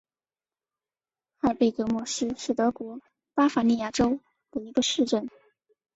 [1.37, 2.99] 哈尔贝格莫斯是德国
[3.35, 5.29] 巴伐利亚州的一个市镇。